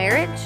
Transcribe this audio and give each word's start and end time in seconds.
marriage, 0.00 0.40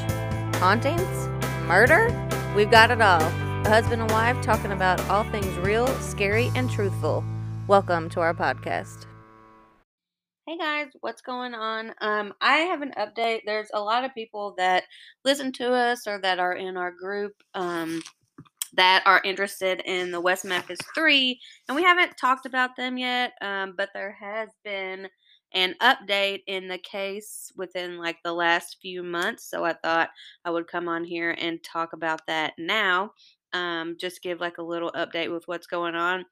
hauntings, 0.56 1.28
murder. 1.68 2.08
We've 2.56 2.72
got 2.72 2.90
it 2.90 3.00
all. 3.00 3.22
A 3.22 3.68
husband 3.68 4.02
and 4.02 4.10
wife 4.10 4.42
talking 4.42 4.72
about 4.72 4.98
all 5.08 5.22
things 5.30 5.46
real, 5.58 5.86
scary, 6.00 6.50
and 6.56 6.68
truthful. 6.68 7.22
Welcome 7.68 8.10
to 8.10 8.20
our 8.20 8.34
podcast. 8.34 9.06
Hey 10.44 10.58
guys, 10.58 10.88
what's 11.02 11.22
going 11.22 11.54
on? 11.54 11.94
Um, 12.00 12.34
I 12.40 12.56
have 12.62 12.82
an 12.82 12.94
update. 12.98 13.42
There's 13.46 13.68
a 13.72 13.80
lot 13.80 14.04
of 14.04 14.12
people 14.12 14.56
that 14.58 14.82
listen 15.24 15.52
to 15.52 15.72
us 15.72 16.08
or 16.08 16.20
that 16.22 16.40
are 16.40 16.54
in 16.54 16.76
our 16.76 16.90
group 16.90 17.34
um, 17.54 18.02
that 18.72 19.04
are 19.06 19.22
interested 19.24 19.82
in 19.84 20.10
the 20.10 20.20
West 20.20 20.44
Memphis 20.44 20.80
Three, 20.96 21.38
and 21.68 21.76
we 21.76 21.84
haven't 21.84 22.16
talked 22.20 22.44
about 22.44 22.74
them 22.76 22.98
yet. 22.98 23.34
Um, 23.40 23.74
but 23.76 23.90
there 23.94 24.16
has 24.20 24.48
been 24.64 25.06
an 25.54 25.74
update 25.80 26.42
in 26.46 26.68
the 26.68 26.78
case 26.78 27.52
within 27.56 27.98
like 27.98 28.18
the 28.24 28.32
last 28.32 28.78
few 28.82 29.02
months. 29.02 29.48
So 29.48 29.64
I 29.64 29.74
thought 29.74 30.10
I 30.44 30.50
would 30.50 30.66
come 30.66 30.88
on 30.88 31.04
here 31.04 31.36
and 31.38 31.62
talk 31.62 31.92
about 31.92 32.26
that 32.26 32.54
now. 32.58 33.12
Um, 33.52 33.96
just 33.98 34.22
give 34.22 34.40
like 34.40 34.58
a 34.58 34.62
little 34.62 34.90
update 34.92 35.32
with 35.32 35.46
what's 35.46 35.66
going 35.66 35.94
on. 35.94 36.24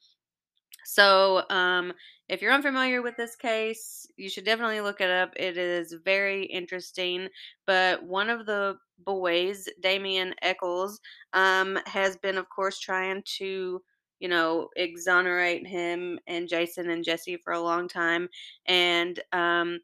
So, 0.84 1.48
um, 1.48 1.92
if 2.28 2.42
you're 2.42 2.52
unfamiliar 2.52 3.02
with 3.02 3.16
this 3.16 3.36
case, 3.36 4.06
you 4.16 4.28
should 4.28 4.44
definitely 4.44 4.80
look 4.80 5.00
it 5.00 5.10
up. 5.10 5.32
It 5.36 5.56
is 5.56 5.94
very 6.04 6.44
interesting. 6.46 7.28
But 7.66 8.02
one 8.02 8.30
of 8.30 8.46
the 8.46 8.78
boys, 9.04 9.68
Damien 9.80 10.34
Echols, 10.42 11.00
um, 11.34 11.78
has 11.86 12.16
been, 12.16 12.38
of 12.38 12.48
course, 12.48 12.78
trying 12.80 13.22
to 13.38 13.80
you 14.22 14.28
know, 14.28 14.68
exonerate 14.76 15.66
him 15.66 16.16
and 16.28 16.48
Jason 16.48 16.90
and 16.90 17.04
Jesse 17.04 17.36
for 17.36 17.52
a 17.52 17.60
long 17.60 17.88
time. 17.88 18.28
And 18.66 19.18
um, 19.32 19.80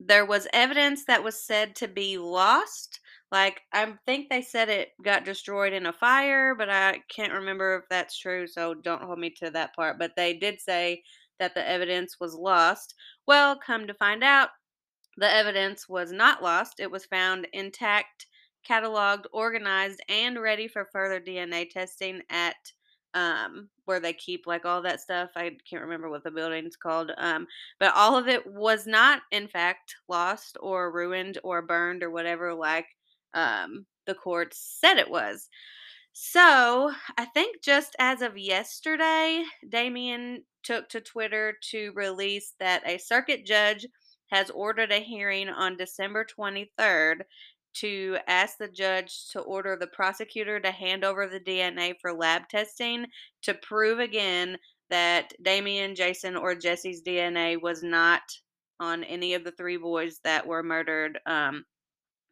there 0.00 0.26
was 0.26 0.48
evidence 0.52 1.04
that 1.04 1.22
was 1.22 1.40
said 1.40 1.76
to 1.76 1.86
be 1.86 2.18
lost. 2.18 2.98
Like, 3.30 3.60
I 3.72 3.94
think 4.06 4.28
they 4.28 4.42
said 4.42 4.68
it 4.68 4.88
got 5.04 5.24
destroyed 5.24 5.72
in 5.72 5.86
a 5.86 5.92
fire, 5.92 6.56
but 6.56 6.68
I 6.68 7.00
can't 7.08 7.32
remember 7.32 7.76
if 7.76 7.84
that's 7.88 8.18
true, 8.18 8.48
so 8.48 8.74
don't 8.74 9.02
hold 9.02 9.20
me 9.20 9.30
to 9.38 9.50
that 9.50 9.74
part. 9.76 10.00
But 10.00 10.16
they 10.16 10.34
did 10.34 10.60
say 10.60 11.04
that 11.38 11.54
the 11.54 11.66
evidence 11.66 12.16
was 12.18 12.34
lost. 12.34 12.96
Well, 13.28 13.56
come 13.56 13.86
to 13.86 13.94
find 13.94 14.24
out, 14.24 14.48
the 15.16 15.32
evidence 15.32 15.88
was 15.88 16.10
not 16.10 16.42
lost. 16.42 16.80
It 16.80 16.90
was 16.90 17.04
found 17.04 17.46
intact, 17.52 18.26
cataloged, 18.68 19.26
organized, 19.32 20.00
and 20.08 20.42
ready 20.42 20.66
for 20.66 20.88
further 20.92 21.20
DNA 21.20 21.70
testing 21.70 22.20
at 22.30 22.56
um, 23.14 23.68
where 23.84 24.00
they 24.00 24.12
keep 24.12 24.46
like 24.46 24.64
all 24.64 24.82
that 24.82 25.00
stuff. 25.00 25.30
I 25.36 25.56
can't 25.68 25.82
remember 25.82 26.10
what 26.10 26.24
the 26.24 26.30
building's 26.30 26.76
called. 26.76 27.12
Um, 27.16 27.46
but 27.78 27.94
all 27.94 28.16
of 28.18 28.28
it 28.28 28.46
was 28.46 28.86
not, 28.86 29.22
in 29.30 29.48
fact, 29.48 29.94
lost 30.08 30.56
or 30.60 30.92
ruined 30.92 31.38
or 31.44 31.62
burned 31.62 32.02
or 32.02 32.10
whatever, 32.10 32.52
like 32.52 32.86
um, 33.32 33.86
the 34.06 34.14
courts 34.14 34.78
said 34.80 34.98
it 34.98 35.10
was. 35.10 35.48
So 36.12 36.92
I 37.18 37.24
think 37.26 37.62
just 37.62 37.96
as 37.98 38.22
of 38.22 38.38
yesterday, 38.38 39.44
Damien 39.68 40.44
took 40.62 40.88
to 40.90 41.00
Twitter 41.00 41.54
to 41.70 41.92
release 41.94 42.54
that 42.60 42.82
a 42.86 42.98
circuit 42.98 43.44
judge 43.44 43.86
has 44.30 44.50
ordered 44.50 44.92
a 44.92 45.00
hearing 45.00 45.48
on 45.48 45.76
December 45.76 46.24
23rd 46.24 47.22
to 47.74 48.16
ask 48.26 48.58
the 48.58 48.68
judge 48.68 49.30
to 49.32 49.40
order 49.40 49.76
the 49.78 49.86
prosecutor 49.88 50.60
to 50.60 50.70
hand 50.70 51.04
over 51.04 51.26
the 51.26 51.40
DNA 51.40 51.94
for 52.00 52.12
lab 52.12 52.48
testing 52.48 53.06
to 53.42 53.54
prove 53.54 53.98
again 53.98 54.56
that 54.90 55.32
Damien, 55.42 55.94
Jason, 55.94 56.36
or 56.36 56.54
Jesse's 56.54 57.02
DNA 57.02 57.60
was 57.60 57.82
not 57.82 58.22
on 58.80 59.04
any 59.04 59.34
of 59.34 59.44
the 59.44 59.52
three 59.52 59.76
boys 59.76 60.20
that 60.24 60.46
were 60.46 60.62
murdered 60.62 61.18
um, 61.26 61.64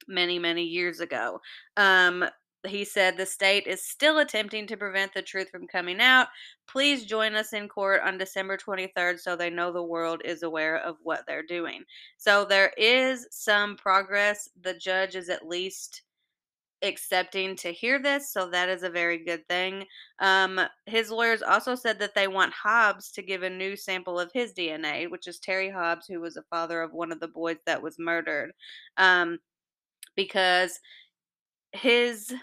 many, 0.08 0.38
many 0.38 0.64
years 0.64 1.00
ago. 1.00 1.40
Um, 1.76 2.24
he 2.66 2.84
said 2.84 3.16
the 3.16 3.26
state 3.26 3.66
is 3.66 3.84
still 3.84 4.18
attempting 4.18 4.66
to 4.68 4.76
prevent 4.76 5.12
the 5.14 5.22
truth 5.22 5.50
from 5.50 5.66
coming 5.66 6.00
out. 6.00 6.28
Please 6.68 7.04
join 7.04 7.34
us 7.34 7.52
in 7.52 7.68
court 7.68 8.00
on 8.04 8.18
December 8.18 8.56
23rd 8.56 9.18
so 9.18 9.34
they 9.34 9.50
know 9.50 9.72
the 9.72 9.82
world 9.82 10.22
is 10.24 10.42
aware 10.42 10.78
of 10.78 10.96
what 11.02 11.24
they're 11.26 11.42
doing. 11.42 11.82
So 12.16 12.44
there 12.44 12.72
is 12.76 13.26
some 13.30 13.76
progress. 13.76 14.48
The 14.62 14.74
judge 14.74 15.16
is 15.16 15.28
at 15.28 15.46
least 15.46 16.02
accepting 16.82 17.54
to 17.56 17.72
hear 17.72 18.00
this, 18.00 18.32
so 18.32 18.50
that 18.50 18.68
is 18.68 18.82
a 18.82 18.90
very 18.90 19.18
good 19.18 19.46
thing. 19.48 19.84
Um, 20.18 20.60
his 20.86 21.10
lawyers 21.10 21.42
also 21.42 21.74
said 21.74 21.98
that 22.00 22.14
they 22.14 22.28
want 22.28 22.52
Hobbs 22.52 23.12
to 23.12 23.22
give 23.22 23.42
a 23.42 23.50
new 23.50 23.76
sample 23.76 24.18
of 24.18 24.32
his 24.32 24.52
DNA, 24.52 25.10
which 25.10 25.28
is 25.28 25.38
Terry 25.38 25.70
Hobbs, 25.70 26.06
who 26.06 26.20
was 26.20 26.36
a 26.36 26.42
father 26.50 26.82
of 26.82 26.92
one 26.92 27.12
of 27.12 27.20
the 27.20 27.28
boys 27.28 27.58
that 27.66 27.82
was 27.82 27.98
murdered, 27.98 28.52
um, 28.96 29.38
because 30.16 30.80
his 31.72 32.34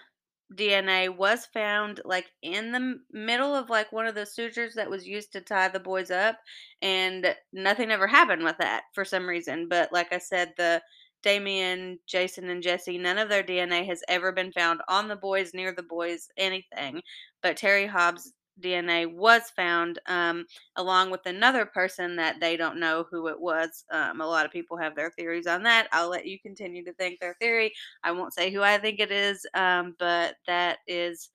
DNA 0.54 1.14
was 1.14 1.46
found 1.46 2.00
like 2.04 2.26
in 2.42 2.72
the 2.72 2.98
middle 3.12 3.54
of 3.54 3.70
like 3.70 3.92
one 3.92 4.06
of 4.06 4.14
the 4.14 4.26
sutures 4.26 4.74
that 4.74 4.90
was 4.90 5.06
used 5.06 5.32
to 5.32 5.40
tie 5.40 5.68
the 5.68 5.78
boys 5.78 6.10
up 6.10 6.38
and 6.82 7.34
nothing 7.52 7.90
ever 7.90 8.06
happened 8.06 8.42
with 8.42 8.56
that 8.58 8.82
for 8.92 9.04
some 9.04 9.28
reason 9.28 9.68
but 9.68 9.92
like 9.92 10.12
I 10.12 10.18
said 10.18 10.52
the 10.56 10.82
Damien, 11.22 11.98
Jason 12.08 12.50
and 12.50 12.62
Jesse 12.62 12.98
none 12.98 13.18
of 13.18 13.28
their 13.28 13.44
DNA 13.44 13.86
has 13.86 14.02
ever 14.08 14.32
been 14.32 14.50
found 14.52 14.80
on 14.88 15.06
the 15.06 15.16
boys 15.16 15.54
near 15.54 15.72
the 15.72 15.82
boys 15.84 16.28
anything 16.36 17.00
but 17.42 17.56
Terry 17.56 17.86
Hobbs 17.86 18.32
DNA 18.60 19.06
was 19.06 19.50
found, 19.56 19.98
um, 20.06 20.46
along 20.76 21.10
with 21.10 21.26
another 21.26 21.66
person 21.66 22.16
that 22.16 22.40
they 22.40 22.56
don't 22.56 22.80
know 22.80 23.06
who 23.10 23.28
it 23.28 23.40
was. 23.40 23.84
Um, 23.90 24.20
a 24.20 24.26
lot 24.26 24.46
of 24.46 24.52
people 24.52 24.76
have 24.76 24.94
their 24.96 25.10
theories 25.10 25.46
on 25.46 25.62
that. 25.64 25.88
I'll 25.92 26.08
let 26.10 26.26
you 26.26 26.38
continue 26.40 26.84
to 26.84 26.92
think 26.94 27.20
their 27.20 27.34
theory. 27.40 27.72
I 28.04 28.12
won't 28.12 28.34
say 28.34 28.50
who 28.50 28.62
I 28.62 28.78
think 28.78 29.00
it 29.00 29.10
is, 29.12 29.46
um, 29.54 29.96
but 29.98 30.36
that 30.46 30.78
is 30.86 31.30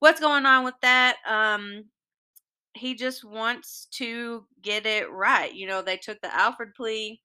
what's 0.00 0.20
going 0.20 0.46
on 0.46 0.64
with 0.64 0.74
that. 0.82 1.16
Um, 1.28 1.84
he 2.74 2.94
just 2.94 3.24
wants 3.24 3.86
to 3.92 4.44
get 4.62 4.86
it 4.86 5.10
right. 5.10 5.52
You 5.54 5.66
know, 5.66 5.82
they 5.82 5.96
took 5.96 6.20
the 6.20 6.34
Alford 6.34 6.74
plea 6.74 7.20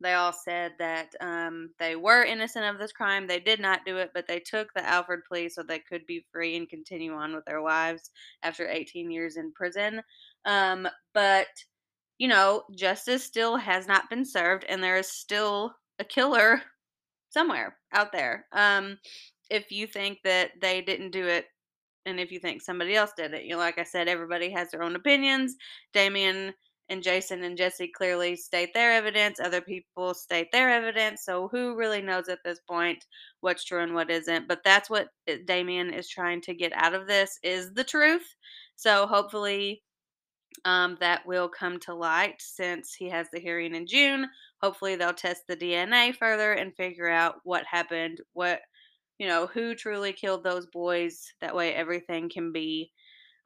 they 0.00 0.14
all 0.14 0.32
said 0.32 0.72
that 0.78 1.14
um, 1.20 1.70
they 1.78 1.96
were 1.96 2.24
innocent 2.24 2.64
of 2.64 2.78
this 2.78 2.92
crime. 2.92 3.26
They 3.26 3.40
did 3.40 3.60
not 3.60 3.84
do 3.86 3.96
it, 3.98 4.10
but 4.14 4.26
they 4.26 4.40
took 4.40 4.72
the 4.74 4.86
Alford 4.86 5.22
plea 5.26 5.48
so 5.48 5.62
they 5.62 5.78
could 5.78 6.04
be 6.06 6.26
free 6.32 6.56
and 6.56 6.68
continue 6.68 7.14
on 7.14 7.34
with 7.34 7.44
their 7.44 7.62
lives 7.62 8.10
after 8.42 8.68
18 8.68 9.10
years 9.10 9.36
in 9.36 9.52
prison. 9.52 10.02
Um, 10.44 10.88
but, 11.14 11.46
you 12.18 12.28
know, 12.28 12.64
justice 12.76 13.24
still 13.24 13.56
has 13.56 13.86
not 13.86 14.10
been 14.10 14.24
served, 14.24 14.64
and 14.68 14.82
there 14.82 14.98
is 14.98 15.08
still 15.08 15.74
a 15.98 16.04
killer 16.04 16.60
somewhere 17.30 17.76
out 17.92 18.12
there. 18.12 18.46
Um, 18.52 18.98
if 19.50 19.70
you 19.70 19.86
think 19.86 20.18
that 20.24 20.50
they 20.60 20.82
didn't 20.82 21.10
do 21.10 21.26
it, 21.26 21.46
and 22.06 22.20
if 22.20 22.30
you 22.30 22.38
think 22.38 22.60
somebody 22.62 22.94
else 22.96 23.12
did 23.16 23.32
it, 23.32 23.44
you 23.44 23.50
know, 23.50 23.58
like 23.58 23.78
I 23.78 23.84
said, 23.84 24.08
everybody 24.08 24.50
has 24.50 24.70
their 24.70 24.82
own 24.82 24.96
opinions. 24.96 25.56
Damien 25.92 26.52
and 26.88 27.02
Jason 27.02 27.42
and 27.44 27.56
Jesse 27.56 27.88
clearly 27.88 28.36
state 28.36 28.74
their 28.74 28.92
evidence. 28.92 29.40
Other 29.40 29.60
people 29.60 30.12
state 30.14 30.52
their 30.52 30.70
evidence. 30.70 31.24
So 31.24 31.48
who 31.48 31.76
really 31.76 32.02
knows 32.02 32.28
at 32.28 32.40
this 32.44 32.60
point 32.60 33.04
what's 33.40 33.64
true 33.64 33.82
and 33.82 33.94
what 33.94 34.10
isn't? 34.10 34.48
But 34.48 34.62
that's 34.64 34.90
what 34.90 35.08
Damien 35.46 35.92
is 35.92 36.08
trying 36.08 36.42
to 36.42 36.54
get 36.54 36.72
out 36.74 36.94
of 36.94 37.06
this 37.06 37.38
is 37.42 37.72
the 37.72 37.84
truth. 37.84 38.34
So 38.76 39.06
hopefully 39.06 39.82
um, 40.64 40.96
that 41.00 41.26
will 41.26 41.48
come 41.48 41.80
to 41.80 41.94
light 41.94 42.36
since 42.38 42.94
he 42.94 43.08
has 43.08 43.28
the 43.32 43.40
hearing 43.40 43.74
in 43.74 43.86
June. 43.86 44.28
Hopefully 44.62 44.96
they'll 44.96 45.12
test 45.12 45.42
the 45.48 45.56
DNA 45.56 46.14
further 46.14 46.52
and 46.52 46.76
figure 46.76 47.08
out 47.08 47.36
what 47.44 47.64
happened, 47.70 48.20
what 48.34 48.60
you 49.18 49.28
know, 49.28 49.46
who 49.46 49.74
truly 49.74 50.12
killed 50.12 50.42
those 50.44 50.66
boys. 50.66 51.32
That 51.40 51.54
way 51.54 51.74
everything 51.74 52.28
can 52.28 52.52
be 52.52 52.90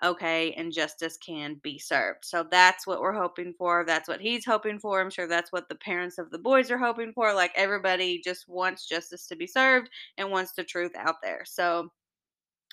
okay, 0.02 0.52
and 0.52 0.72
justice 0.72 1.16
can 1.16 1.60
be 1.62 1.78
served. 1.78 2.24
So 2.24 2.46
that's 2.50 2.86
what 2.86 3.00
we're 3.00 3.12
hoping 3.12 3.54
for. 3.58 3.84
That's 3.86 4.08
what 4.08 4.20
he's 4.20 4.44
hoping 4.44 4.78
for. 4.78 5.00
I'm 5.00 5.10
sure 5.10 5.26
that's 5.26 5.52
what 5.52 5.68
the 5.68 5.74
parents 5.74 6.18
of 6.18 6.30
the 6.30 6.38
boys 6.38 6.70
are 6.70 6.78
hoping 6.78 7.12
for. 7.12 7.34
Like 7.34 7.52
everybody 7.56 8.20
just 8.24 8.48
wants 8.48 8.86
justice 8.86 9.26
to 9.26 9.36
be 9.36 9.46
served 9.46 9.88
and 10.16 10.30
wants 10.30 10.52
the 10.52 10.64
truth 10.64 10.92
out 10.96 11.16
there. 11.22 11.42
So 11.44 11.90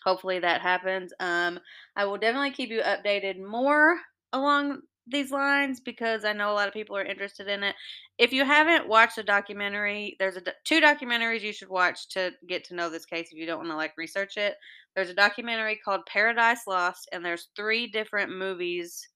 hopefully 0.03 0.39
that 0.39 0.61
happens. 0.61 1.13
Um, 1.19 1.59
I 1.95 2.05
will 2.05 2.17
definitely 2.17 2.51
keep 2.51 2.69
you 2.69 2.81
updated 2.81 3.43
more 3.43 3.97
along 4.33 4.81
these 5.07 5.31
lines 5.31 5.79
because 5.79 6.25
I 6.25 6.33
know 6.33 6.51
a 6.51 6.53
lot 6.53 6.67
of 6.67 6.73
people 6.73 6.97
are 6.97 7.03
interested 7.03 7.47
in 7.47 7.63
it. 7.63 7.75
If 8.17 8.33
you 8.33 8.45
haven't 8.45 8.87
watched 8.87 9.15
the 9.17 9.23
documentary, 9.23 10.15
there's 10.19 10.37
a 10.37 10.41
two 10.63 10.81
documentaries 10.81 11.41
you 11.41 11.53
should 11.53 11.69
watch 11.69 12.09
to 12.09 12.31
get 12.47 12.63
to 12.65 12.75
know 12.75 12.89
this 12.89 13.05
case 13.05 13.29
if 13.31 13.37
you 13.37 13.45
don't 13.45 13.59
want 13.59 13.69
to 13.69 13.75
like 13.75 13.93
research 13.97 14.37
it. 14.37 14.55
There's 14.95 15.09
a 15.09 15.13
documentary 15.13 15.79
called 15.83 16.05
Paradise 16.07 16.67
Lost 16.67 17.09
and 17.11 17.23
there's 17.23 17.49
three 17.55 17.87
different 17.87 18.31
movies, 18.31 19.07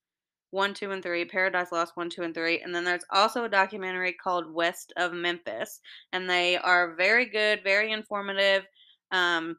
1, 0.52 0.74
2 0.74 0.92
and 0.92 1.04
3, 1.04 1.26
Paradise 1.26 1.72
Lost 1.72 1.96
1, 1.96 2.10
2 2.10 2.24
and 2.24 2.34
3, 2.36 2.62
and 2.62 2.74
then 2.76 2.84
there's 2.84 3.06
also 3.12 3.44
a 3.46 3.50
documentary 3.50 4.14
called 4.14 4.52
West 4.54 4.94
of 4.98 5.14
Memphis 5.14 5.80
and 6.14 6.30
they 6.30 6.58
are 6.58 6.96
very 6.96 7.26
good, 7.28 7.62
very 7.64 7.92
informative. 7.92 8.66
Um 9.12 9.58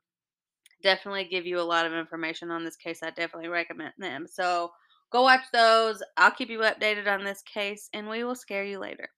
definitely 0.83 1.25
give 1.25 1.47
you 1.47 1.61
a 1.61 1.63
lot 1.63 1.87
of 1.87 1.93
information 1.93 2.51
on 2.51 2.65
this 2.65 2.77
case. 2.77 3.03
I 3.03 3.11
definitely 3.11 3.49
recommend 3.49 3.93
them. 3.99 4.27
So, 4.27 4.71
Go 5.11 5.23
watch 5.23 5.45
those. 5.53 6.03
I'll 6.17 6.31
keep 6.33 6.49
you 6.51 6.61
updated 6.61 7.07
on 7.07 7.25
this 7.25 7.43
case, 7.43 7.89
and 7.93 8.09
we 8.09 8.25
will 8.25 8.35
scare 8.35 8.65
you 8.65 8.79
later. 8.79 9.11